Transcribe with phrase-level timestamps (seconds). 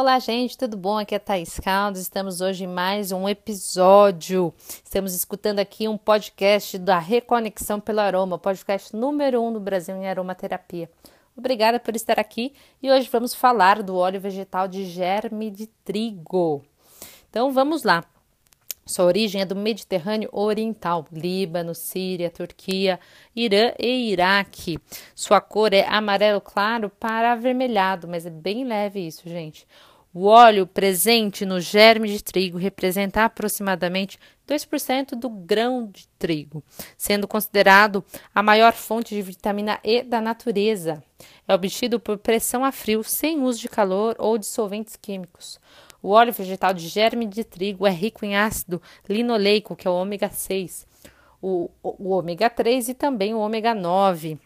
[0.00, 0.96] Olá, gente, tudo bom?
[0.96, 2.00] Aqui é Thaís Caldas.
[2.00, 4.54] Estamos hoje em mais um episódio.
[4.84, 10.06] Estamos escutando aqui um podcast da Reconexão pelo Aroma, podcast número um do Brasil em
[10.06, 10.88] aromaterapia.
[11.36, 16.62] Obrigada por estar aqui e hoje vamos falar do óleo vegetal de germe de trigo.
[17.28, 18.04] Então vamos lá.
[18.88, 22.98] Sua origem é do Mediterrâneo Oriental, Líbano, Síria, Turquia,
[23.36, 24.78] Irã e Iraque.
[25.14, 29.66] Sua cor é amarelo claro para avermelhado, mas é bem leve isso, gente.
[30.12, 36.62] O óleo presente no germe de trigo representa aproximadamente 2% do grão de trigo,
[36.96, 38.02] sendo considerado
[38.34, 41.02] a maior fonte de vitamina E da natureza.
[41.46, 45.60] É obtido por pressão a frio, sem uso de calor ou dissolventes químicos.
[46.02, 49.94] O óleo vegetal de germe de trigo é rico em ácido linoleico, que é o
[49.94, 50.86] ômega 6,
[51.42, 54.38] o, o ômega 3 e também o ômega 9.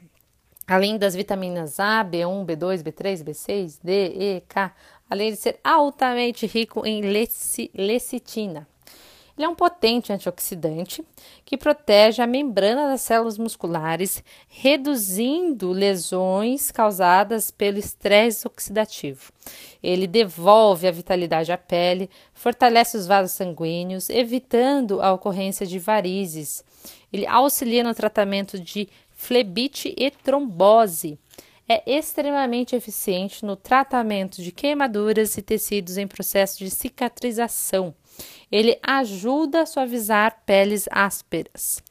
[0.67, 4.73] Além das vitaminas A, B1, B2, B3, B6, D, E, K,
[5.13, 7.03] além de ser altamente rico em
[7.75, 8.67] lecitina.
[9.37, 11.05] Ele é um potente antioxidante
[11.45, 19.31] que protege a membrana das células musculares, reduzindo lesões causadas pelo estresse oxidativo.
[19.83, 26.65] Ele devolve a vitalidade à pele, fortalece os vasos sanguíneos, evitando a ocorrência de varizes.
[27.13, 31.19] Ele auxilia no tratamento de flebite e trombose.
[31.69, 37.95] É extremamente eficiente no tratamento de queimaduras e tecidos em processo de cicatrização
[38.51, 41.83] ele ajuda a suavizar peles ásperas.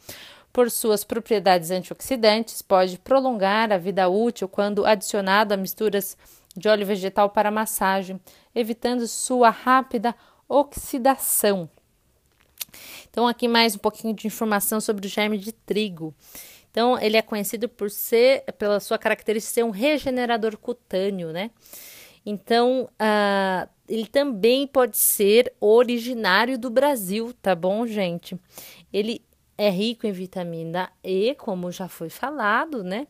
[0.54, 6.18] Por suas propriedades antioxidantes, pode prolongar a vida útil quando adicionado a misturas
[6.56, 8.20] de óleo vegetal para massagem,
[8.54, 10.14] evitando sua rápida
[10.48, 11.70] oxidação.
[13.10, 16.14] Então, aqui mais um pouquinho de informação sobre o germe de trigo.
[16.72, 21.52] Então, ele é conhecido por ser, pela sua característica ser um regenerador cutâneo, né?
[22.26, 28.40] Então, uh, ele também pode ser originário do Brasil, tá bom, gente?
[28.94, 29.22] Ele
[29.58, 33.06] é rico em vitamina E, como já foi falado, né?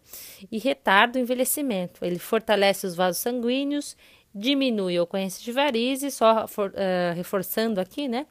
[0.51, 2.03] E retarda o envelhecimento.
[2.03, 3.95] Ele fortalece os vasos sanguíneos,
[4.33, 8.25] diminui ocorrência de varizes, só for, uh, reforçando aqui, né?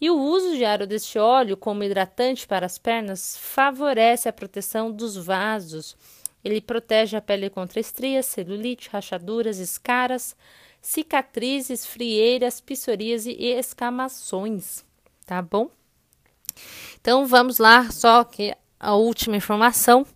[0.00, 5.16] E o uso diário deste óleo como hidratante para as pernas favorece a proteção dos
[5.16, 5.96] vasos
[6.44, 10.36] ele protege a pele contra estrias, celulite, rachaduras, escaras,
[10.80, 14.84] cicatrizes, frieiras, psoríase e escamações,
[15.26, 15.70] tá bom?
[17.00, 20.06] Então vamos lá, só que a última informação.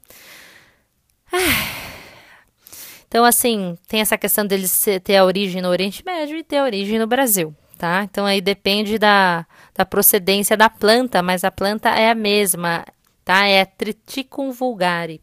[3.09, 6.65] Então, assim, tem essa questão deles ter a origem no Oriente Médio e ter a
[6.65, 8.05] origem no Brasil, tá?
[8.05, 9.45] Então, aí depende da,
[9.75, 12.85] da procedência da planta, mas a planta é a mesma,
[13.25, 13.45] tá?
[13.49, 15.21] É Triticum vulgare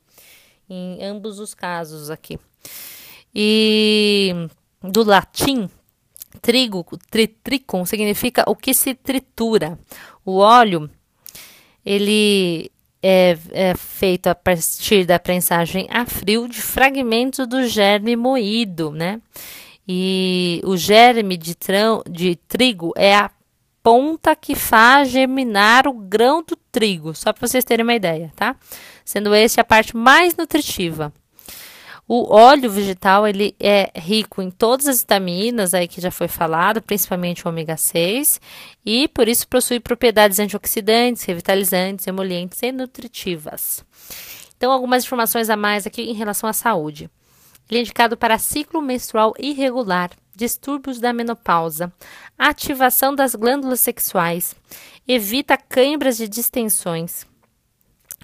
[0.70, 2.38] em ambos os casos aqui.
[3.34, 4.34] E
[4.84, 5.70] do latim,
[6.42, 9.80] trigo, tritricum, significa o que se tritura.
[10.26, 10.91] O óleo,
[11.86, 12.70] ele
[13.02, 19.22] é, é, feito a partir da prensagem a frio de fragmentos do germe moído, né?
[19.92, 23.32] E o germe de, trão, de trigo é a
[23.82, 28.56] ponta que faz germinar o grão do trigo, só para vocês terem uma ideia, tá?
[29.04, 31.12] Sendo esse a parte mais nutritiva.
[32.08, 36.84] O óleo vegetal ele é rico em todas as vitaminas aí que já foi falado,
[36.84, 38.40] principalmente o ômega 6,
[38.86, 43.84] e por isso possui propriedades antioxidantes, revitalizantes, emolientes e nutritivas.
[44.56, 47.10] Então, algumas informações a mais aqui em relação à saúde.
[47.69, 51.94] Ele é indicado para ciclo menstrual irregular, distúrbios da menopausa,
[52.38, 54.56] ativação das glândulas sexuais,
[55.07, 57.28] evita câimbras e distensões,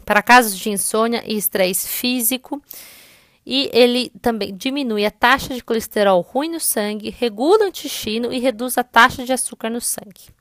[0.04, 2.62] para casos de insônia e estresse físico,
[3.46, 8.40] e ele também diminui a taxa de colesterol ruim no sangue, regula o intestino e
[8.40, 10.34] reduz a taxa de açúcar no sangue.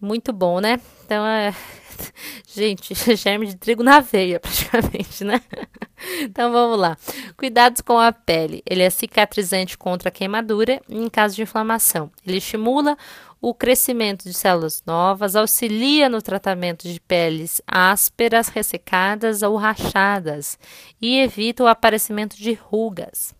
[0.00, 0.78] Muito bom, né?
[1.04, 1.52] Então, é...
[2.46, 5.40] gente, germe de trigo na veia, praticamente, né?
[6.22, 6.96] Então vamos lá.
[7.36, 8.62] Cuidados com a pele.
[8.66, 12.10] Ele é cicatrizante contra a queimadura em caso de inflamação.
[12.26, 12.96] Ele estimula
[13.40, 20.58] o crescimento de células novas, auxilia no tratamento de peles ásperas, ressecadas ou rachadas
[21.00, 23.34] e evita o aparecimento de rugas.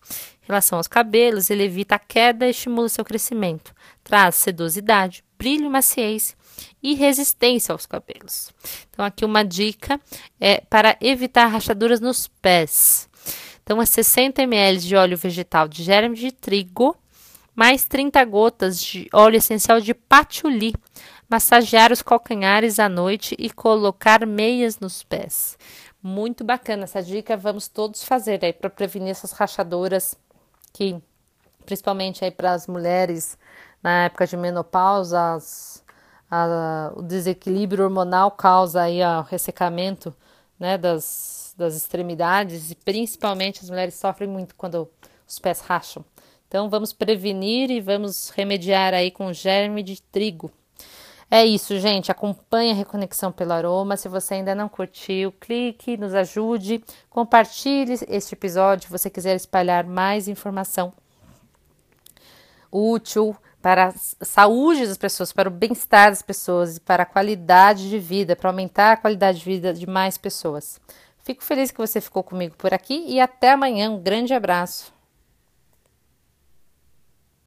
[0.47, 3.75] Em relação aos cabelos, ele evita a queda e estimula seu crescimento.
[4.01, 6.37] Traz sedosidade, brilho, maciez
[6.81, 8.53] e resistência aos cabelos.
[8.89, 9.99] Então, aqui uma dica
[10.39, 13.09] é para evitar rachaduras nos pés.
[13.61, 16.95] Então, é 60 ml de óleo vegetal de germe de trigo,
[17.53, 20.73] mais 30 gotas de óleo essencial de patchouli.
[21.29, 25.57] Massagear os calcanhares à noite e colocar meias nos pés.
[26.01, 30.15] Muito bacana essa dica, vamos todos fazer aí para prevenir essas rachaduras
[30.77, 31.01] que
[31.65, 33.35] principalmente aí para as mulheres
[33.81, 35.83] na época de menopausa, as,
[36.29, 40.15] a, o desequilíbrio hormonal causa aí o ressecamento
[40.59, 44.87] né, das, das extremidades e principalmente as mulheres sofrem muito quando
[45.27, 46.05] os pés racham.
[46.47, 50.51] Então vamos prevenir e vamos remediar aí com germe de trigo.
[51.29, 52.11] É isso, gente.
[52.11, 53.97] Acompanhe a Reconexão pelo Aroma.
[53.97, 59.85] Se você ainda não curtiu, clique, nos ajude, compartilhe este episódio se você quiser espalhar
[59.85, 60.93] mais informação
[62.71, 67.89] útil para a saúde das pessoas, para o bem-estar das pessoas e para a qualidade
[67.89, 70.79] de vida, para aumentar a qualidade de vida de mais pessoas.
[71.19, 73.91] Fico feliz que você ficou comigo por aqui e até amanhã.
[73.91, 74.96] Um grande abraço.